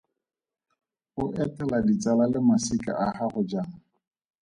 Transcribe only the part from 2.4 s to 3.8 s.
masika a gago jang?